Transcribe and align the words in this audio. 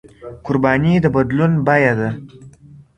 قرباني 0.45 0.93
د 1.03 1.05
بدلون 1.15 1.53
بيه 1.67 1.93
ده. 1.99 2.09